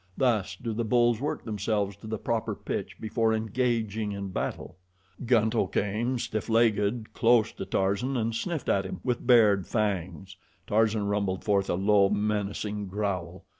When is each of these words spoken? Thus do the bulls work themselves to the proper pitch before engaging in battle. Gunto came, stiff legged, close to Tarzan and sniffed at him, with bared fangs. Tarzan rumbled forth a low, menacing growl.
Thus 0.17 0.55
do 0.55 0.73
the 0.73 0.83
bulls 0.83 1.21
work 1.21 1.43
themselves 1.45 1.95
to 1.97 2.07
the 2.07 2.17
proper 2.17 2.55
pitch 2.55 2.99
before 2.99 3.35
engaging 3.35 4.13
in 4.13 4.29
battle. 4.29 4.77
Gunto 5.27 5.67
came, 5.71 6.17
stiff 6.17 6.49
legged, 6.49 7.13
close 7.13 7.51
to 7.51 7.65
Tarzan 7.67 8.17
and 8.17 8.33
sniffed 8.33 8.67
at 8.67 8.83
him, 8.83 8.99
with 9.03 9.27
bared 9.27 9.67
fangs. 9.67 10.37
Tarzan 10.65 11.05
rumbled 11.05 11.43
forth 11.43 11.69
a 11.69 11.75
low, 11.75 12.09
menacing 12.09 12.87
growl. 12.87 13.45